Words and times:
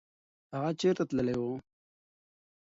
هغه 0.53 0.71
چېرته 0.81 1.03
تللی 1.09 1.35
و؟ 1.39 1.43